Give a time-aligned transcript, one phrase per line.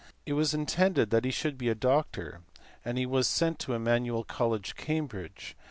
[0.25, 2.41] It was intended that he should be a doctor,
[2.83, 5.55] and he was sent to Emmanuel College, Cambridge.